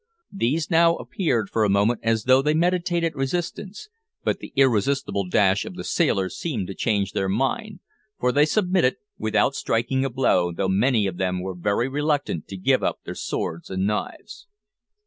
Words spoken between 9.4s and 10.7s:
striking a blow, though